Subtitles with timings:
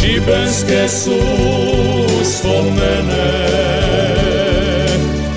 [0.00, 1.20] Šibenske su
[2.24, 3.30] spomene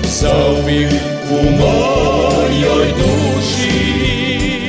[0.02, 0.92] Zauvijek
[1.30, 3.74] u mojoj duši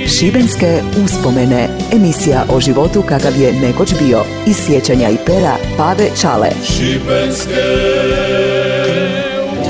[0.08, 1.68] Šibenske uspomene.
[1.94, 4.24] Emisija o životu kakav je nekoć bio.
[4.48, 6.50] Iz sjećanja i pera Pave Čale.
[6.66, 7.64] Šibenske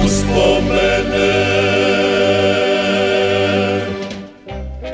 [0.05, 1.45] uspomene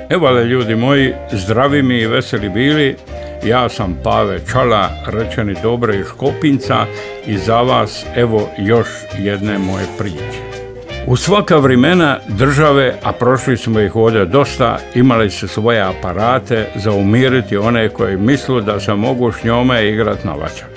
[0.09, 2.95] Evo ale ljudi moji, zdravi mi i veseli bili.
[3.43, 6.85] Ja sam Pave Čala, rečeni dobre iz Škopinca
[7.25, 10.41] i za vas evo još jedne moje priče.
[11.07, 16.91] U svaka vremena države, a prošli smo ih ovdje dosta, imali su svoje aparate za
[16.91, 20.69] umiriti one koji mislu da se mogu s njome igrati na vačak.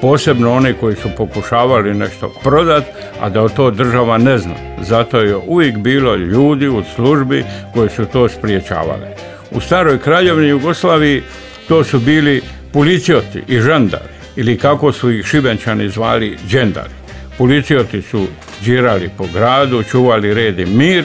[0.00, 2.84] Posebno oni koji su pokušavali nešto prodat,
[3.20, 4.54] a da to država ne zna.
[4.80, 9.06] Zato je uvijek bilo ljudi u službi koji su to spriječavali.
[9.50, 11.22] U staroj kraljevini Jugoslaviji
[11.70, 12.42] to su bili
[12.72, 16.94] policijoti i žandari, ili kako su ih šibenčani zvali džendari.
[17.38, 18.26] Policijoti su
[18.64, 21.04] džirali po gradu, čuvali red i mir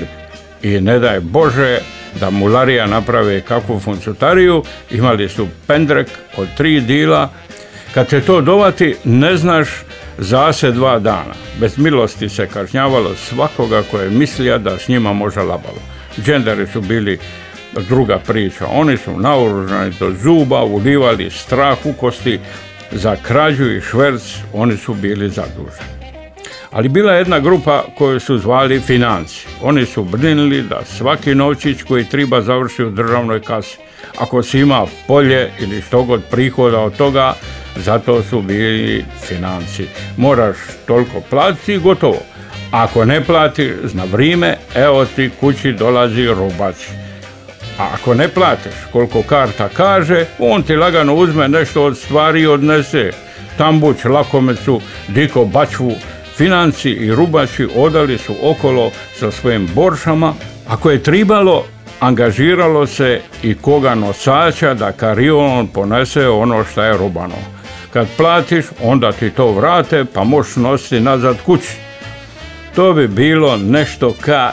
[0.64, 1.80] i ne daj Bože
[2.20, 6.08] da mularija naprave kakvu funcutariju, imali su pendrek
[6.38, 7.30] od tri dila.
[7.94, 9.70] Kad se to dovati, ne znaš
[10.18, 11.34] za se dva dana.
[11.60, 15.82] Bez milosti se kažnjavalo svakoga koje je mislija da s njima može labavo.
[16.26, 17.20] Džendari su bili
[17.82, 18.68] druga priča.
[18.72, 22.40] Oni su naoružani do zuba, ulivali strah u kosti,
[22.92, 24.24] za krađu i šverc
[24.54, 25.96] oni su bili zaduženi.
[26.72, 29.48] Ali bila je jedna grupa koju su zvali financi.
[29.62, 33.78] Oni su brinili da svaki novčić koji treba završi u državnoj kasi.
[34.18, 37.34] Ako si ima polje ili što god prihoda od toga,
[37.76, 39.86] zato su bili financi.
[40.18, 42.20] Moraš toliko platiti i gotovo.
[42.72, 47.05] Ako ne platiš na vrijeme, evo ti kući dolazi rubac.
[47.78, 52.48] A ako ne platiš koliko karta kaže, on ti lagano uzme nešto od stvari i
[52.48, 53.12] odnese.
[53.58, 55.92] Tambuć, lakomecu, diko, bačvu,
[56.38, 60.34] financi i rubači odali su okolo sa svojim boršama.
[60.68, 61.66] Ako je tribalo,
[62.00, 67.36] angažiralo se i koga nosača da karion ponese ono što je rubano.
[67.94, 71.72] Kad platiš, onda ti to vrate pa možeš nositi nazad kući.
[72.76, 74.52] To bi bilo nešto ka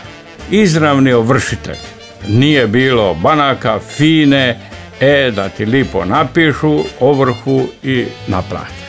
[0.50, 1.91] izravni ovršitelj.
[2.28, 4.58] Nije bilo banaka, fine,
[5.00, 8.82] e da ti lipo napišu ovrhu i naplate.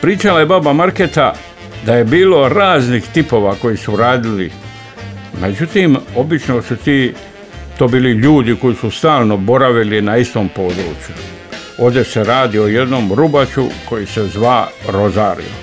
[0.00, 1.34] Pričala je baba Marketa
[1.86, 4.50] da je bilo raznih tipova koji su radili.
[5.40, 7.14] Međutim, obično su ti
[7.78, 11.14] to bili ljudi koji su stalno boravili na istom području.
[11.78, 15.54] Ovdje se radi o jednom rubaču koji se zva Rozario.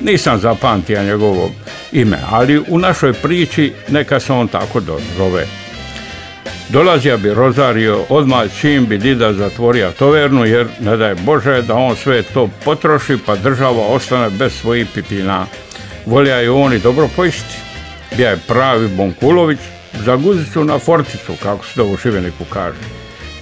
[0.00, 1.50] Nisam zapamtio njegovo
[1.92, 4.80] ime, ali u našoj priči neka se on tako
[5.16, 5.46] zove.
[6.68, 11.96] Dolazio bi Rozario odmah čim bi Dida zatvorio tovernu jer ne daj Bože da on
[11.96, 15.46] sve to potroši pa država ostane bez svojih pipina.
[16.06, 17.56] Volja je on i dobro pojesti.
[18.16, 19.58] Bija je pravi Bonkulović
[20.04, 22.78] za guzicu na forticu, kako se to u Šibeniku kaže.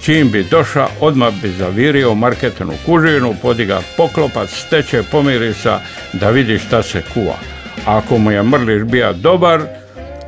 [0.01, 5.79] Čim bi došao, odmah bi zavirio marketenu kužinu, podiga poklopac, steče pomirisa
[6.13, 7.35] da vidi šta se kuva.
[7.85, 9.61] Ako mu je mrliš bija dobar,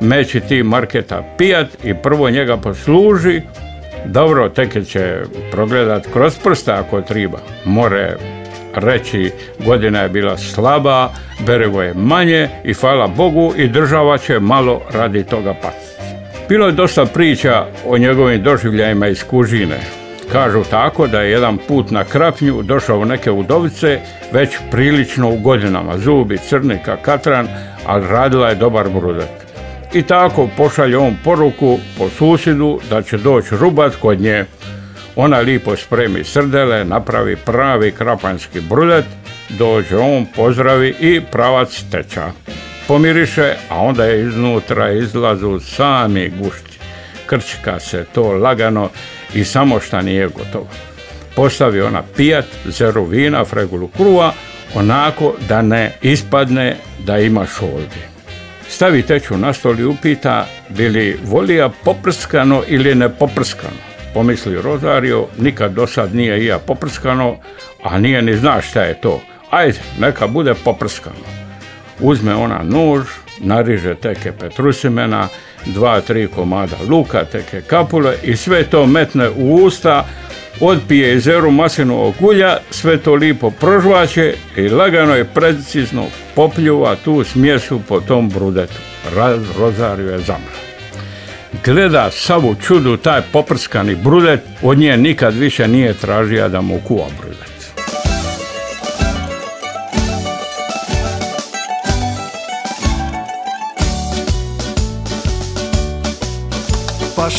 [0.00, 3.42] meći ti marketa pijat i prvo njega posluži,
[4.04, 5.18] dobro, teke će
[5.52, 7.38] progledat kroz prsta ako treba.
[7.64, 8.16] More
[8.74, 9.30] reći
[9.66, 11.08] godina je bila slaba,
[11.46, 15.90] berego je manje i hvala Bogu i država će malo radi toga patiti.
[16.48, 19.80] Bilo je dosta priča o njegovim doživljajima iz kužine.
[20.32, 24.00] Kažu tako da je jedan put na krapnju došao u neke udovice,
[24.32, 27.48] već prilično u godinama, zubi, crnika, katran,
[27.86, 29.49] ali radila je dobar brudet.
[29.92, 34.44] I tako pošalje on poruku po susjedu da će doći rubat kod nje.
[35.16, 39.04] Ona lipo spremi srdele, napravi pravi krapanjski brudet,
[39.48, 42.32] dođe on, pozdravi i pravac teča.
[42.88, 46.78] Pomiriše, a onda je iznutra izlazu sami gušti.
[47.26, 48.90] Krčka se to lagano
[49.34, 50.68] i samo šta nije gotovo.
[51.36, 54.32] Postavi ona pijat, zeru vina, fregulu kruva,
[54.74, 56.76] onako da ne ispadne
[57.06, 58.19] da ima šoldi.
[58.80, 63.76] Stavi teču na stol i upita bili volija poprskano ili ne poprskano.
[64.14, 67.36] Pomisli Rozario, nikad do sad nije i ja poprskano,
[67.82, 69.20] a nije ni zna šta je to.
[69.50, 71.26] Ajde, neka bude poprskano.
[71.98, 73.04] Uzme ona nož,
[73.40, 75.28] nariže teke petrusimena,
[75.66, 80.06] dva, tri komada luka, teke kapule i sve to metne u usta,
[80.60, 87.80] otpije iz maslinovog ulja, sve to lipo prožvaće i lagano je precizno popljuva tu smjesu
[87.88, 88.76] po tom brudetu.
[89.16, 90.60] Raz Rozario je zamra.
[91.64, 97.06] Gleda savu čudu taj poprskani brudet, od nje nikad više nije tražio da mu kuva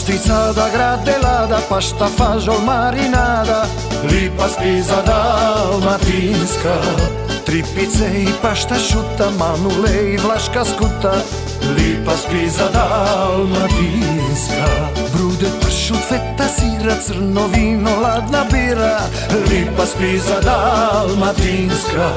[0.02, 3.66] Da grade lada, pašta fažol marinada.
[4.04, 6.76] Lipa spiza dalmatinska
[7.46, 11.14] Tri pice i pašta šuta, manule i vlaška skuta.
[11.78, 14.66] Lipa spiza dalmatinska.
[15.14, 19.00] Brude pršut, feta, sira, crno vino, ladna bira.
[19.50, 22.12] Lipa spiza dalmatinska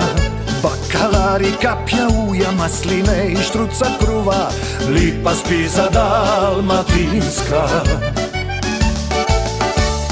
[0.64, 4.48] Bakalari, kapja, uja, masline i štruca kruva
[4.88, 7.64] Lipa spiza dalmatinska.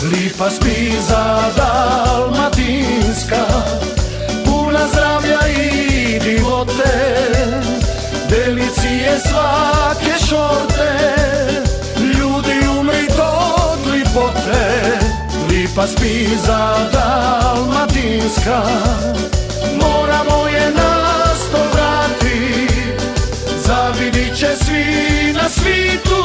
[0.02, 3.44] Lipa spiza dalmatinska
[4.44, 6.94] Puna zdravlja i divote
[8.30, 10.92] Delicije svake šorte.
[11.98, 14.98] Ljudi umri od lipote
[15.48, 18.62] Lipa spiza dalmatinska
[19.82, 22.68] Moramo je na sto vrati
[23.66, 26.22] Zavidit će svi na svitu.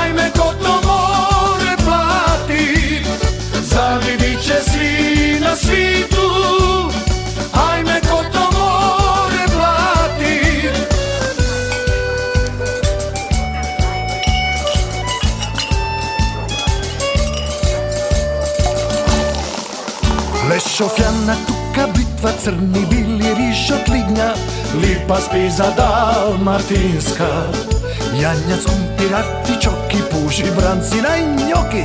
[0.00, 3.02] Ajme ko to more plati
[3.62, 6.26] Zavidit će svi na svitu.
[7.52, 10.70] Ajme ko to more plati
[21.70, 24.34] tuka, bitva, crni bili, riš od lignja
[24.82, 27.28] Lipa spiza dalmatinska
[28.20, 31.84] Janjac, kumpir, artičoki, puži, brancina i njoki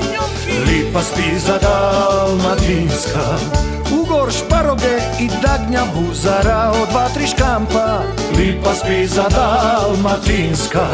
[0.67, 3.37] Lipa spiza dalmatinska
[4.01, 8.01] Ugor, šparoge i dagnja, buzara od dva, tri škampa.
[8.37, 10.87] Lipa spiza dalmatinska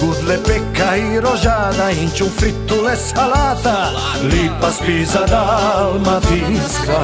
[0.00, 3.90] Gudle, peka i rožada, inču, fritule, salata
[4.22, 7.00] Lipa spiza dalmatinska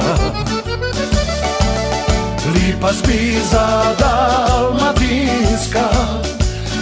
[2.53, 5.89] Lipa spiza dalmatinska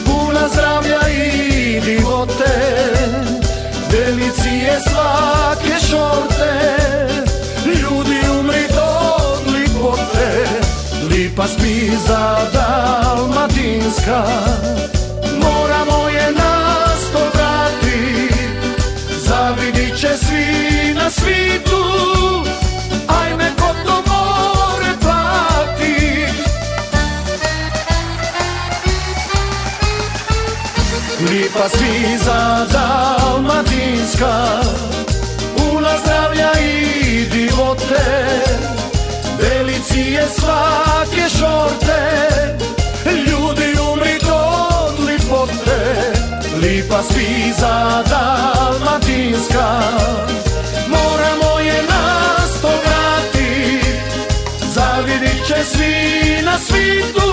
[0.06, 2.54] Puna zdravlja i divote
[3.92, 6.78] Delicije svake šorte
[7.66, 10.46] Ljudi umri od lipote.
[11.10, 14.24] Lipa spiza dalmatinska
[15.42, 18.30] Moramo je na sto vrati
[19.20, 22.19] Zavidit će svi na svitu
[31.60, 34.62] Lipa spiza dalmatinska
[35.58, 38.06] Puna zdravlja i divote
[39.42, 42.30] Delicije svake šorte
[43.06, 46.14] Ljudi umri od lipote
[46.62, 49.80] Lipa spiza dalmatinska
[50.88, 53.80] Moramo je na sto vrati
[54.74, 57.30] Zavidit će svi na svitu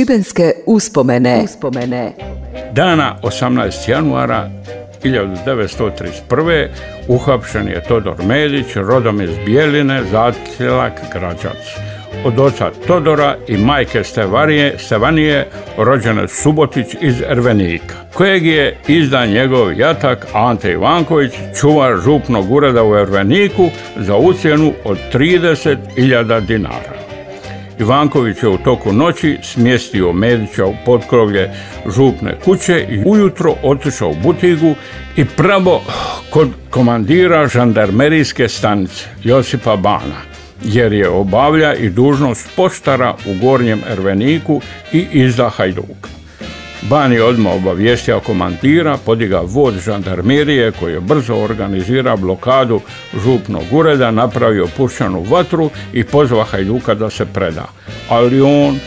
[0.00, 1.40] Šibenske uspomene.
[1.44, 2.12] Uspomene.
[2.72, 3.90] Dana 18.
[3.90, 4.50] januara
[5.04, 6.68] 1931.
[7.08, 11.62] uhapšen je Todor Medić, rodom iz Bijeline, zatilak Građac.
[12.24, 19.78] Od oca Todora i majke Stevarije, Stevanije, rođene Subotić iz Ervenika, kojeg je izdan njegov
[19.78, 27.09] jatak Ante Ivanković, čuvar župnog ureda u Erveniku za ucjenu od 30.000 dinara.
[27.80, 31.50] Ivanković je u toku noći smjestio Medića u potkrovlje
[31.96, 34.74] župne kuće i ujutro otišao u butigu
[35.16, 35.82] i pravo
[36.30, 40.20] kod komandira žandarmerijske stanice Josipa Bana,
[40.62, 44.60] jer je obavlja i dužnost poštara u Gornjem Erveniku
[44.92, 46.19] i izda Hajduka.
[46.82, 52.80] Ban je odmah obavijestio komandira, podiga vod žandarmerije koji je brzo organizirao blokadu
[53.24, 57.64] župnog ureda, napravio puščanu vatru i pozva Hajduka da se preda.
[58.08, 58.78] Ali on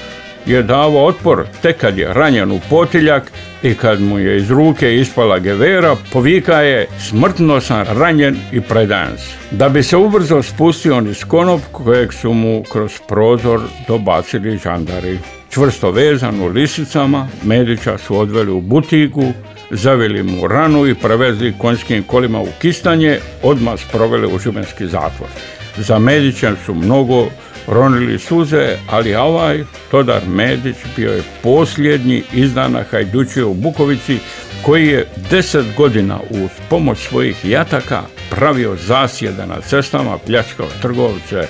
[0.45, 3.31] je davao otpor tek kad je ranjen u potiljak
[3.63, 9.17] i kad mu je iz ruke ispala gevera, povika je smrtno sam ranjen i predajem
[9.17, 9.55] se.
[9.55, 15.17] Da bi se ubrzo spustio niz konop kojeg su mu kroz prozor dobacili žandari.
[15.53, 19.33] Čvrsto vezan u lisicama, Medića su odveli u butigu,
[19.71, 25.29] zavili mu ranu i prevezli konjskim kolima u Kistanje, odmah sproveli u Šibenski zatvor.
[25.77, 27.27] Za Medićem su mnogo
[27.67, 34.17] ronili suze, ali ovaj Todar Medić bio je posljednji izdana Hajdučije u Bukovici
[34.61, 41.47] koji je deset godina uz pomoć svojih jataka pravio zasjede na cestama, pljačkao trgovce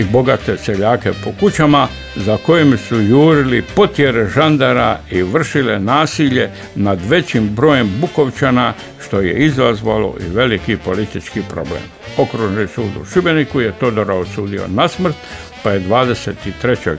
[0.00, 6.98] i bogate seljake po kućama za kojim su jurili potjere žandara i vršile nasilje nad
[7.08, 8.72] većim brojem bukovčana
[9.06, 11.82] što je izazvalo i veliki politički problem.
[12.18, 15.16] Okružni sud u Šibeniku je Todora osudio na smrt
[15.62, 16.96] pa je 23.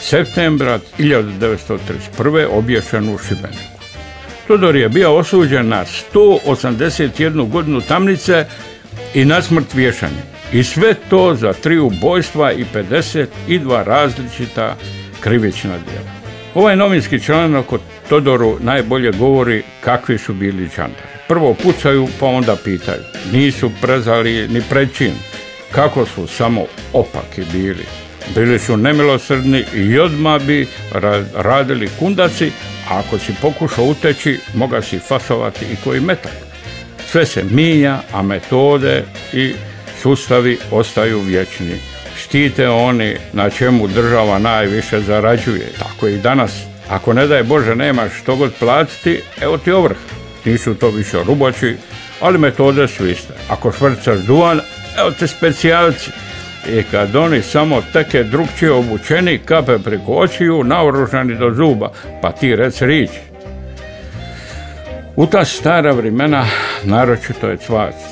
[0.00, 2.46] septembra 1931.
[2.50, 3.78] obješen u Šibeniku.
[4.46, 8.46] Todor je bio osuđen na 181 godinu tamnice
[9.14, 10.37] i na smrt vješanje.
[10.52, 14.76] I sve to za tri ubojstva i 52 različita
[15.20, 16.10] krivična djela.
[16.54, 17.78] Ovaj novinski članak o
[18.08, 21.08] Todoru najbolje govori kakvi su bili čandari.
[21.28, 23.02] Prvo pucaju pa onda pitaju.
[23.32, 25.12] Nisu prezali ni prečin.
[25.72, 27.84] Kako su samo opaki bili.
[28.34, 30.66] Bili su nemilosrdni i odmah bi
[31.34, 32.50] radili kundaci,
[32.90, 36.32] a ako si pokušao uteći, moga si fasovati i koji metak.
[37.06, 39.54] Sve se minja, a metode i
[40.02, 41.74] sustavi ostaju vječni.
[42.16, 45.72] Štite oni na čemu država najviše zarađuje.
[45.78, 46.52] Tako i danas.
[46.90, 49.96] Ako ne daj Bože nemaš što god platiti, evo ti ovrh.
[50.44, 51.76] Nisu to više rubači,
[52.20, 53.32] ali metode su iste.
[53.48, 54.60] Ako švrcaš duvan,
[54.98, 56.10] evo te specijalci.
[56.68, 61.90] I kad oni samo teke drugčije obučeni, kape preko očiju, naoružani do zuba,
[62.22, 63.10] pa ti rec rič.
[65.16, 66.46] U ta stara vremena
[66.84, 67.58] naročito je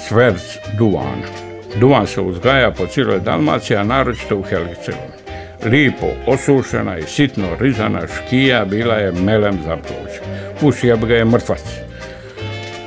[0.09, 0.43] cverc
[0.79, 1.46] duvana.
[1.81, 5.17] Duvan se uzgaja po cijeloj Dalmaciji, a naročito u Hercegovini.
[5.65, 10.21] Lipo osušena i sitno rizana škija bila je melem za pluća.
[10.61, 11.63] Pušija ga je mrtvac.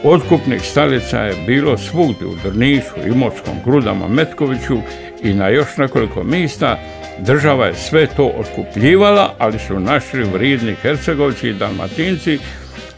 [0.03, 4.77] Otkupnih stalica je bilo svugdje u Drnišu, Imotskom, Grudama, Metkoviću
[5.23, 6.77] i na još nekoliko mjesta
[7.19, 12.39] država je sve to otkupljivala, ali su naši vridni Hercegovci i Dalmatinci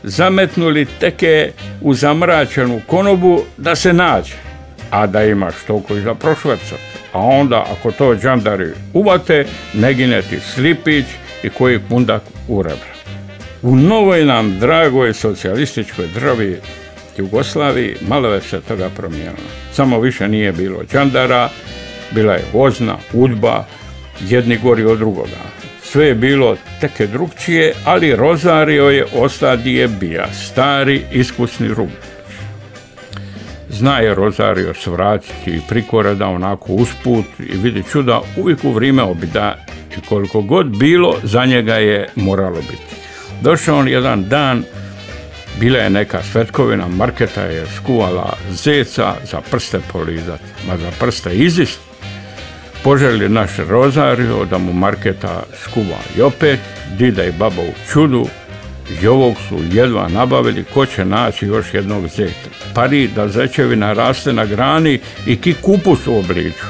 [0.04, 4.34] zametnuli teke u zamračenu konobu da se nađe,
[4.92, 6.80] a da ima što koji za prošvercat.
[7.14, 11.06] A onda, ako to džandari uvate, ne gineti slipić
[11.44, 12.92] i koji pundak u rebra.
[13.62, 16.60] U novoj nam dragoj socijalističkoj državi
[17.18, 19.52] Jugoslaviji malo je se toga promijenilo.
[19.74, 21.50] Samo više nije bilo džandara,
[22.12, 23.66] bila je vozna, udba,
[24.30, 25.42] jedni gori od drugoga.
[25.84, 31.90] Sve je bilo teke drugčije, ali Rozario je ostadije bija, stari, iskusni rub.
[33.72, 39.66] Zna je Rozario svratiti i prikorada onako usput i vidi čuda uvijek u vrijeme obida
[39.98, 42.96] i koliko god bilo za njega je moralo biti.
[43.42, 44.64] Došao on jedan dan,
[45.60, 51.80] bila je neka svetkovina, marketa je skuvala zeca za prste polizati, ma za prste izist
[52.84, 56.60] poželi naš Rozario da mu marketa skuva i opet,
[56.98, 58.28] dida i baba u čudu,
[59.04, 62.50] i ovog su jedva nabavili ko će naći još jednog zeta.
[62.76, 66.66] Pari da zečevina raste na grani i ki kupus u obliču.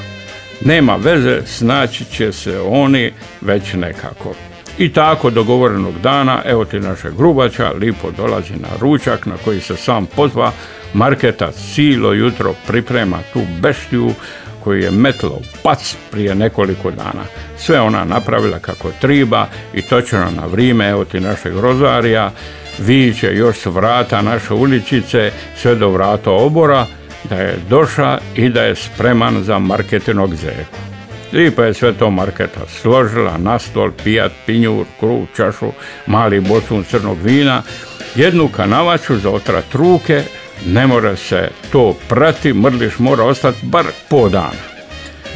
[0.66, 3.12] Nema veze, snaći će se oni
[3.42, 4.36] već nekako.
[4.78, 9.78] I tako dogovorenog dana, evo ti naše grubača, lipo dolazi na ručak na koji se
[9.78, 10.52] sam pozva,
[10.94, 14.14] marketa silo jutro priprema tu beštiju,
[14.64, 17.24] koji je metlo pac prije nekoliko dana.
[17.58, 22.32] Sve ona napravila kako triba i točno na vrijeme, evo ti našeg rozarija,
[22.80, 26.86] viće još s vrata naše uličice, sve do vrata obora,
[27.30, 30.78] da je došla i da je spreman za marketinog zeku.
[31.34, 35.72] Lipo je sve to marketa složila na stol, pijat, pinjur, kruh, čašu,
[36.08, 37.64] mali bosun crnog vina,
[38.16, 40.24] jednu kanavaču za otrat ruke,
[40.68, 44.72] ne mora se to prati, mrliš mora ostati bar po dana.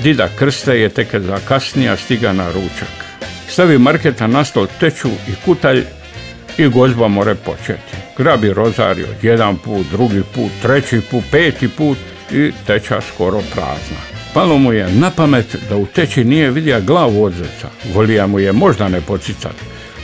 [0.03, 3.05] Dida Krste je tek za kasnija stiga na ručak.
[3.47, 5.83] Stavi marketa na stol teču i kutalj
[6.57, 7.95] i gozba more početi.
[8.17, 11.97] Grabi rozario jedan put, drugi put, treći put, peti put
[12.31, 14.15] i teča skoro prazna.
[14.33, 17.69] Palo mu je na pamet da u teči nije vidja glavu od zeca.
[17.93, 19.55] Volija mu je možda ne pocicat.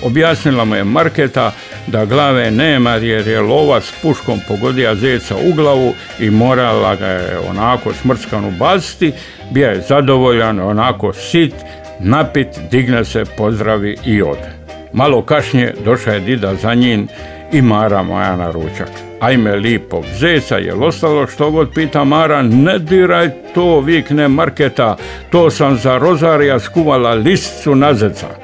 [0.04, 1.52] Objasnila mu je Marketa
[1.92, 7.40] da glave nema jer je lovac puškom pogodija zeca u glavu i morala ga je
[7.50, 9.12] onako smrckanu baciti.
[9.52, 11.54] Bio je zadovoljan, onako sit,
[12.00, 14.52] napit, digne se, pozdravi i ode.
[14.94, 17.08] Malo kašnje došao je dida za njim
[17.52, 18.90] i Mara moja na ručak.
[19.20, 24.98] Ajme lipog zeca, je ostalo što god pita Mara, ne diraj to, vikne Marketa,
[25.30, 28.41] to sam za Rozarija skuvala listcu na zeca.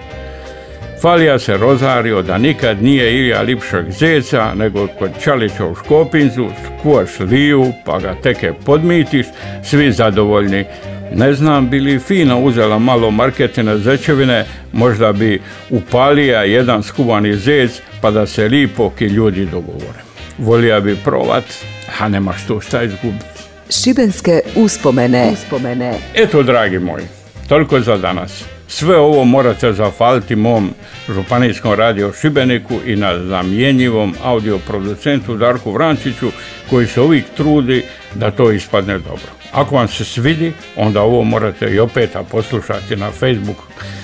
[1.01, 7.20] Falija se Rozario da nikad nije Ilija lipšeg zeca, nego kod Čalića u Škopincu, skuvaš
[7.20, 9.25] liju, pa ga teke podmitiš,
[9.63, 10.66] svi zadovoljni.
[11.13, 17.82] Ne znam, bi li fina uzela malo marketine zečevine, možda bi upalija jedan skuvani zec,
[18.01, 20.00] pa da se lipo ki ljudi dogovore.
[20.38, 21.44] Volija bi provat,
[22.00, 23.25] a nema što šta izgubiti.
[23.70, 25.30] Šibenske uspomene.
[25.34, 25.94] uspomene.
[26.13, 27.06] Eto, dragi moji,
[27.48, 28.57] toliko za danas.
[28.68, 30.74] Sve ovo morate zahvaliti mom
[31.14, 36.28] županijskom radio Šibeniku i na zamjenjivom audioproducentu Darku Vrančiću
[36.70, 37.84] koji se uvijek trudi
[38.16, 39.32] da to ispadne dobro.
[39.52, 43.58] Ako vam se svidi, onda ovo morate i opet poslušati na Facebook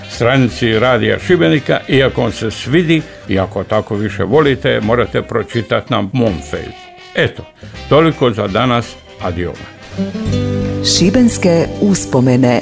[0.10, 5.94] stranici Radija Šibenika i ako vam se svidi i ako tako više volite, morate pročitati
[5.94, 6.78] na mom Facebooku.
[7.16, 7.46] Eto,
[7.90, 9.56] toliko za danas, adiova.
[10.98, 12.62] Šibenske uspomene